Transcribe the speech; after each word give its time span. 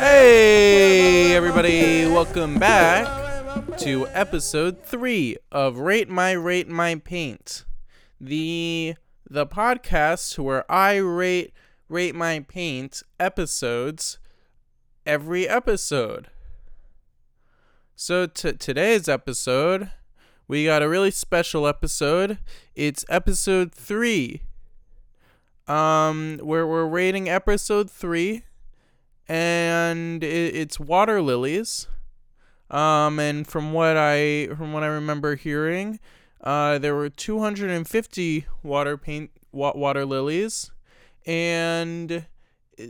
Hey, 0.00 1.34
everybody, 1.34 2.06
welcome 2.06 2.58
back 2.58 3.06
to 3.78 4.06
episode 4.08 4.82
three 4.84 5.36
of 5.50 5.78
Rate 5.78 6.08
My 6.08 6.32
Rate 6.32 6.68
My 6.68 6.96
Paint, 6.96 7.64
the 8.20 8.94
the 9.28 9.46
podcast 9.46 10.38
where 10.38 10.70
I 10.70 10.96
rate 10.96 11.52
Rate 11.88 12.14
My 12.14 12.40
Paint 12.40 13.02
episodes 13.18 14.18
every 15.06 15.48
episode. 15.48 16.28
So, 17.96 18.26
t- 18.26 18.52
today's 18.52 19.08
episode 19.08 19.90
we 20.48 20.64
got 20.64 20.82
a 20.82 20.88
really 20.88 21.10
special 21.10 21.66
episode. 21.66 22.38
It's 22.74 23.04
episode 23.08 23.72
three. 23.72 24.42
Um, 25.68 26.38
where 26.42 26.66
we're 26.66 26.86
rating 26.86 27.28
episode 27.28 27.88
three 27.90 28.42
and 29.28 30.22
it, 30.22 30.54
it's 30.54 30.78
water 30.78 31.22
lilies. 31.22 31.88
Um, 32.70 33.18
and 33.18 33.46
from 33.46 33.72
what 33.72 33.96
I 33.96 34.48
from 34.56 34.72
what 34.72 34.82
I 34.82 34.86
remember 34.86 35.36
hearing, 35.36 36.00
uh, 36.42 36.78
there 36.78 36.94
were 36.94 37.08
250 37.08 38.46
water 38.62 38.96
paint 38.96 39.30
wa- 39.52 39.72
water 39.74 40.04
lilies, 40.04 40.70
and 41.26 42.26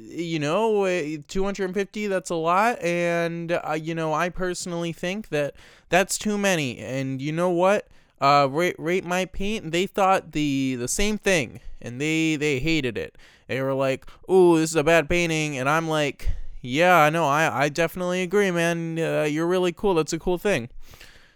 you 0.00 0.38
know 0.38 0.86
250 1.28 2.06
that's 2.06 2.30
a 2.30 2.34
lot 2.34 2.80
and 2.82 3.52
uh, 3.52 3.78
you 3.80 3.94
know 3.94 4.12
i 4.12 4.28
personally 4.28 4.92
think 4.92 5.28
that 5.28 5.54
that's 5.92 6.16
too 6.16 6.38
many. 6.38 6.78
And 6.78 7.22
you 7.22 7.30
know 7.30 7.50
what? 7.50 7.86
Uh 8.20 8.48
rate, 8.50 8.76
rate 8.78 9.04
my 9.04 9.26
paint 9.26 9.70
they 9.72 9.86
thought 9.86 10.32
the 10.32 10.74
the 10.76 10.88
same 10.88 11.18
thing 11.18 11.60
and 11.80 12.00
they 12.00 12.34
they 12.36 12.58
hated 12.58 12.96
it. 12.96 13.16
They 13.46 13.60
were 13.60 13.74
like 13.74 14.06
oh 14.28 14.56
this 14.56 14.70
is 14.70 14.76
a 14.76 14.82
bad 14.82 15.08
painting 15.08 15.58
and 15.58 15.68
i'm 15.68 15.88
like 15.88 16.30
yeah 16.62 16.96
i 16.96 17.10
know 17.10 17.26
i 17.26 17.64
i 17.64 17.68
definitely 17.68 18.22
agree 18.22 18.50
man 18.50 18.98
uh, 18.98 19.24
you're 19.24 19.46
really 19.46 19.72
cool 19.72 19.94
that's 19.94 20.12
a 20.12 20.18
cool 20.18 20.38
thing. 20.38 20.70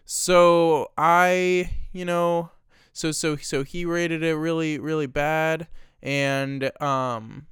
So 0.06 0.90
i 0.96 1.70
you 1.92 2.04
know 2.04 2.50
so 2.92 3.12
so 3.12 3.36
so 3.36 3.62
he 3.62 3.84
rated 3.84 4.22
it 4.22 4.36
really 4.36 4.78
really 4.78 5.06
bad 5.06 5.66
and 6.02 6.70
um 6.80 7.46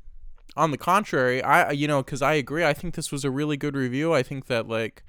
on 0.56 0.70
the 0.70 0.78
contrary 0.78 1.42
i 1.42 1.70
you 1.70 1.88
know 1.88 2.02
because 2.02 2.22
i 2.22 2.34
agree 2.34 2.64
i 2.64 2.72
think 2.72 2.94
this 2.94 3.10
was 3.10 3.24
a 3.24 3.30
really 3.30 3.56
good 3.56 3.74
review. 3.74 4.12
I 4.14 4.22
think 4.22 4.46
that 4.46 4.68
like 4.68 5.02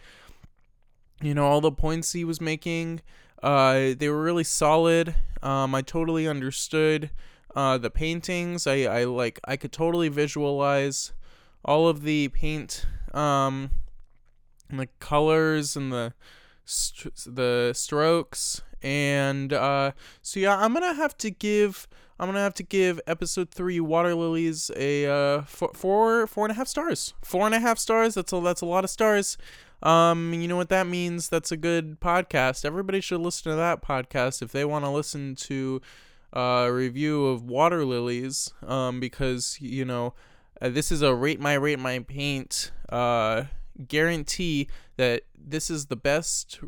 you 1.22 1.34
know 1.34 1.46
all 1.46 1.62
the 1.62 1.72
points 1.72 2.12
he 2.14 2.26
was 2.26 2.42
making 2.42 3.02
uh 3.44 3.94
they 3.98 4.10
were 4.10 4.24
really 4.24 4.44
solid. 4.44 5.16
Um 5.42 5.76
i 5.76 5.82
totally 5.82 6.28
understood 6.28 7.12
uh 7.56 7.78
the 7.78 7.90
paintings. 7.90 8.66
I 8.68 8.84
i 8.84 9.04
like 9.04 9.40
i 9.46 9.56
could 9.56 9.72
totally 9.72 10.10
visualize 10.10 11.14
all 11.64 11.88
of 11.88 12.02
the 12.04 12.30
paint 12.30 12.86
um 13.14 13.72
and 14.70 14.80
the 14.80 14.88
colors 15.00 15.76
and 15.76 15.92
the 15.92 16.14
st- 16.66 17.14
the 17.28 17.72
strokes. 17.76 18.62
And 18.82 19.54
uh 19.54 19.92
so 20.22 20.40
yeah 20.40 20.58
i'm 20.58 20.74
gonna 20.74 20.94
have 20.94 21.18
to 21.18 21.32
give 21.32 21.88
i'm 22.20 22.28
gonna 22.28 22.40
have 22.40 22.54
to 22.54 22.64
give 22.64 23.00
episode 23.08 23.50
three 23.50 23.80
water 23.80 24.16
lilies 24.16 24.72
a 24.76 25.06
uh 25.06 25.42
four 25.44 25.72
four 25.74 26.28
four 26.28 26.46
and 26.46 26.52
a 26.52 26.56
half 26.56 26.68
stars. 26.68 27.14
Four 27.24 27.46
and 27.46 27.56
a 27.56 27.60
half 27.60 27.78
stars 27.78 28.16
that's 28.16 28.32
a 28.34 28.40
that's 28.40 28.62
a 28.62 28.66
lot 28.66 28.84
of 28.84 28.90
stars. 28.90 29.38
Um 29.84 30.34
you 30.34 30.48
know 30.48 30.56
what 30.56 30.70
that 30.70 30.88
means? 30.88 31.30
That's 31.30 31.52
a 31.52 31.58
good 31.58 32.00
podcast. 32.00 32.66
Everybody 32.66 33.02
should 33.02 33.22
listen 33.22 33.52
to 33.52 33.56
that 33.58 33.82
podcast 33.82 34.42
if 34.42 34.52
they 34.52 34.66
want 34.66 34.86
to 34.86 34.90
listen 34.90 35.36
to 35.36 35.82
uh, 36.36 36.66
a 36.68 36.74
review 36.74 37.26
of 37.28 37.44
water 37.44 37.86
lilies 37.86 38.54
um 38.68 39.00
because 39.00 39.58
you 39.62 39.86
know 39.86 40.14
uh, 40.62 40.70
this 40.70 40.92
is 40.92 41.02
a 41.02 41.14
rate 41.16 41.40
my 41.40 41.54
rate 41.54 41.80
my 41.80 42.00
paint 42.00 42.72
uh 42.90 43.44
guarantee 43.88 44.68
that 44.98 45.24
this 45.38 45.70
is 45.70 45.88
the 45.88 45.96
best 45.96 46.60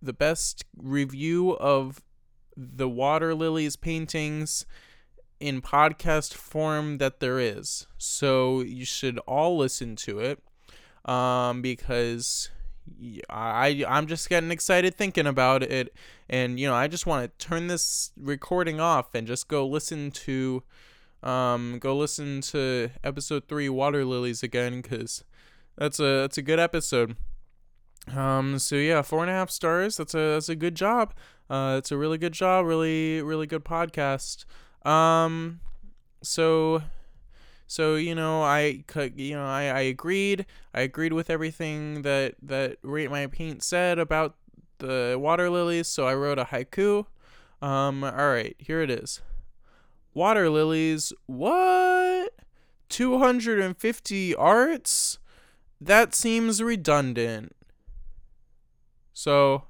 the 0.00 0.12
best 0.12 0.64
review 0.76 1.56
of 1.56 2.02
the 2.56 2.88
water 2.88 3.34
lilies 3.34 3.76
paintings 3.76 4.66
in 5.42 5.60
podcast 5.60 6.34
form 6.34 6.98
that 6.98 7.18
there 7.18 7.40
is. 7.40 7.88
So 7.98 8.60
you 8.60 8.84
should 8.84 9.18
all 9.20 9.58
listen 9.58 9.96
to 9.96 10.20
it 10.20 10.38
um 11.04 11.62
because 11.62 12.48
I 13.28 13.84
I'm 13.88 14.06
just 14.06 14.28
getting 14.28 14.52
excited 14.52 14.94
thinking 14.94 15.26
about 15.26 15.64
it. 15.64 15.92
And 16.28 16.60
you 16.60 16.68
know 16.68 16.74
I 16.74 16.86
just 16.86 17.06
want 17.06 17.38
to 17.38 17.46
turn 17.46 17.66
this 17.66 18.12
recording 18.16 18.78
off 18.80 19.14
and 19.14 19.26
just 19.26 19.48
go 19.48 19.66
listen 19.66 20.12
to 20.12 20.62
um 21.24 21.78
go 21.80 21.96
listen 21.96 22.40
to 22.40 22.90
episode 23.02 23.48
3 23.48 23.68
water 23.68 24.04
lilies 24.04 24.42
again 24.44 24.80
cuz 24.82 25.24
that's 25.76 25.98
a 25.98 26.22
that's 26.22 26.38
a 26.38 26.42
good 26.42 26.60
episode. 26.60 27.16
Um 28.14 28.60
so 28.60 28.76
yeah 28.76 29.02
four 29.02 29.22
and 29.22 29.30
a 29.30 29.34
half 29.34 29.50
stars 29.50 29.96
that's 29.96 30.14
a 30.14 30.34
that's 30.34 30.48
a 30.48 30.56
good 30.56 30.76
job. 30.76 31.14
Uh 31.50 31.74
it's 31.78 31.90
a 31.90 31.98
really 31.98 32.18
good 32.18 32.32
job 32.32 32.64
really 32.64 33.20
really 33.22 33.48
good 33.48 33.64
podcast 33.64 34.44
um 34.84 35.60
so 36.22 36.82
so 37.66 37.94
you 37.94 38.14
know 38.14 38.42
i 38.42 38.84
could 38.86 39.18
you 39.18 39.34
know 39.34 39.46
i 39.46 39.62
i 39.64 39.80
agreed. 39.80 40.46
I 40.74 40.80
agreed 40.82 41.12
with 41.12 41.30
everything 41.30 42.02
that 42.02 42.34
that 42.42 42.78
rate 42.82 43.10
my 43.10 43.26
paint 43.26 43.62
said 43.62 43.98
about 43.98 44.36
the 44.78 45.16
water 45.20 45.48
lilies 45.50 45.86
so 45.88 46.06
i 46.06 46.14
wrote 46.14 46.38
a 46.38 46.46
haiku. 46.46 47.06
Um 47.60 48.02
all 48.04 48.10
right 48.10 48.56
here 48.58 48.82
it 48.82 48.90
is. 48.90 49.22
Water 50.14 50.50
lilies 50.50 51.12
what? 51.26 52.34
250 52.88 54.34
arts? 54.34 55.18
That 55.80 56.14
seems 56.14 56.62
redundant. 56.62 57.54
So 59.14 59.64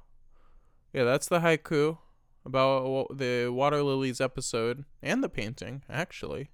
yeah 0.91 1.03
that's 1.03 1.27
the 1.27 1.39
haiku 1.39 1.97
about 2.45 3.17
the 3.17 3.49
water 3.49 3.81
lilies 3.81 4.19
episode 4.19 4.85
and 5.01 5.23
the 5.23 5.29
painting 5.29 5.83
actually. 5.89 6.49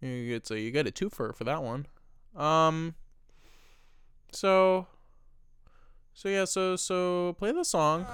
You 0.00 0.28
get 0.28 0.50
you 0.50 0.70
get 0.70 0.86
a 0.86 0.90
twofer 0.90 1.34
for 1.34 1.44
that 1.44 1.62
one. 1.62 1.86
Um 2.36 2.94
so 4.32 4.86
so 6.14 6.28
yeah 6.28 6.44
so 6.44 6.76
so 6.76 7.34
play 7.38 7.52
the 7.52 7.64
song. 7.64 8.06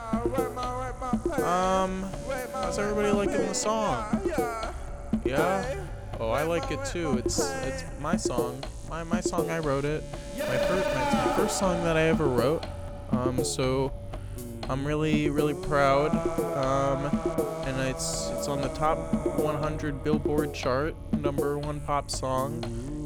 Um 1.42 2.04
how's 2.52 2.78
everybody 2.78 3.10
liking 3.10 3.46
the 3.46 3.54
song? 3.54 4.20
Yeah? 5.24 5.84
Oh 6.20 6.30
i 6.30 6.42
like 6.42 6.70
it 6.70 6.84
too. 6.86 7.18
It's 7.18 7.38
it's 7.64 7.84
my 8.00 8.16
song. 8.16 8.62
My 8.88 9.04
my 9.04 9.20
song 9.20 9.50
i 9.50 9.58
wrote 9.58 9.84
it. 9.84 10.04
My 10.38 10.56
first 10.56 10.94
my 10.94 11.32
first 11.36 11.58
song 11.58 11.84
that 11.84 11.96
i 11.96 12.02
ever 12.02 12.26
wrote. 12.26 12.64
Um 13.10 13.44
so 13.44 13.92
i'm 14.68 14.86
really 14.86 15.30
really 15.30 15.54
proud 15.54 16.10
um 16.56 17.06
and 17.66 17.80
it's 17.88 18.30
it's 18.36 18.48
on 18.48 18.60
the 18.60 18.68
top 18.68 18.98
100 19.38 20.04
billboard 20.04 20.52
chart 20.54 20.94
number 21.20 21.58
one 21.58 21.80
pop 21.80 22.10
song. 22.10 22.60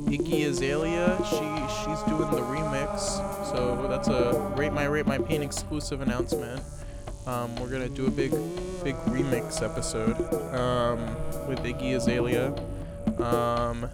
Iggy 0.09 0.47
azalea 0.47 1.17
she 1.29 1.37
she's 1.37 2.03
doing 2.05 2.31
the 2.31 2.41
remix 2.41 3.01
so 3.51 3.87
that's 3.89 4.09
a 4.09 4.53
rate 4.57 4.73
my 4.73 4.85
rate 4.87 5.07
my 5.07 5.19
pain 5.19 5.43
exclusive 5.43 6.01
announcement. 6.01 6.63
Um, 7.27 7.55
we're 7.57 7.69
gonna 7.69 7.89
do 7.89 8.07
a 8.07 8.11
big 8.11 8.31
big 8.83 8.97
remix 9.07 9.63
episode 9.63 10.17
um, 10.55 10.99
with 11.47 11.61
iggy 11.61 11.95
azalea. 11.95 12.55
Um, 13.23 13.89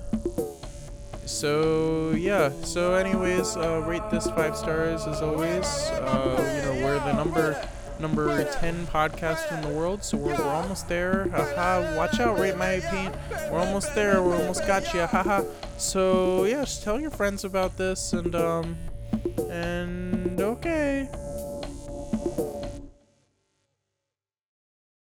so 1.27 2.11
yeah 2.13 2.51
so 2.63 2.95
anyways 2.95 3.57
uh, 3.57 3.83
rate 3.87 4.03
this 4.11 4.29
five 4.31 4.57
stars 4.57 5.07
as 5.07 5.23
always. 5.23 5.65
Uh, 5.91 6.55
you 6.57 6.63
know 6.63 6.85
we're 6.87 6.99
the 7.01 7.13
number 7.13 7.69
number 7.99 8.45
10 8.45 8.87
podcast 8.89 9.51
in 9.53 9.63
the 9.63 9.69
world 9.69 10.03
so 10.03 10.17
we're, 10.17 10.37
we're 10.37 10.45
almost 10.49 10.89
there. 10.89 11.29
Haha 11.31 11.97
watch 11.97 12.21
out 12.21 12.39
rate 12.39 12.57
my 12.57 12.81
paint 12.81 13.15
we're 13.51 13.61
almost 13.61 13.95
there 13.95 14.23
We're 14.23 14.37
almost 14.37 14.67
got 14.67 14.93
you 14.93 15.07
haha. 15.07 15.43
So 15.79 16.45
yeah 16.45 16.61
just 16.65 16.83
tell 16.83 17.01
your 17.01 17.11
friends 17.11 17.45
about 17.45 17.77
this 17.77 18.13
and 18.13 18.35
um 18.35 18.77
and 19.51 20.41